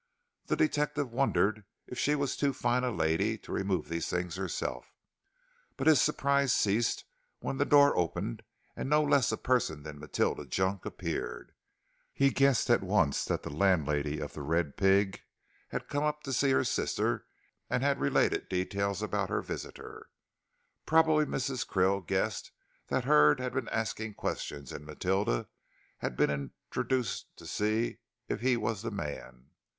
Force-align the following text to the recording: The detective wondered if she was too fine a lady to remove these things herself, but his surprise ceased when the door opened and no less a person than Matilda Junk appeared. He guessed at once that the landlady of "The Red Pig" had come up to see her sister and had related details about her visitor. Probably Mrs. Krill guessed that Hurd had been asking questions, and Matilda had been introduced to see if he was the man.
The 0.47 0.55
detective 0.55 1.11
wondered 1.11 1.63
if 1.85 1.99
she 1.99 2.15
was 2.15 2.35
too 2.35 2.53
fine 2.53 2.83
a 2.83 2.89
lady 2.89 3.37
to 3.37 3.51
remove 3.51 3.87
these 3.87 4.09
things 4.09 4.35
herself, 4.35 4.95
but 5.77 5.85
his 5.85 6.01
surprise 6.01 6.51
ceased 6.51 7.05
when 7.39 7.57
the 7.57 7.65
door 7.65 7.95
opened 7.95 8.41
and 8.75 8.89
no 8.89 9.03
less 9.03 9.31
a 9.31 9.37
person 9.37 9.83
than 9.83 9.99
Matilda 9.99 10.47
Junk 10.47 10.85
appeared. 10.87 11.53
He 12.15 12.31
guessed 12.31 12.71
at 12.71 12.81
once 12.81 13.23
that 13.25 13.43
the 13.43 13.51
landlady 13.51 14.19
of 14.19 14.33
"The 14.33 14.41
Red 14.41 14.75
Pig" 14.75 15.21
had 15.69 15.87
come 15.87 16.03
up 16.03 16.23
to 16.23 16.33
see 16.33 16.49
her 16.49 16.63
sister 16.63 17.27
and 17.69 17.83
had 17.83 17.99
related 17.99 18.49
details 18.49 19.03
about 19.03 19.29
her 19.29 19.43
visitor. 19.43 20.07
Probably 20.87 21.25
Mrs. 21.27 21.63
Krill 21.67 22.03
guessed 22.03 22.51
that 22.87 23.05
Hurd 23.05 23.39
had 23.39 23.53
been 23.53 23.69
asking 23.69 24.15
questions, 24.15 24.71
and 24.71 24.83
Matilda 24.83 25.47
had 25.99 26.17
been 26.17 26.31
introduced 26.31 27.37
to 27.37 27.45
see 27.45 27.99
if 28.27 28.41
he 28.41 28.57
was 28.57 28.81
the 28.81 28.89
man. 28.89 29.51